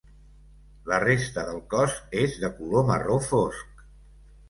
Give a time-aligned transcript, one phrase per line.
[0.91, 3.89] La resta del cos és de color marró fosc.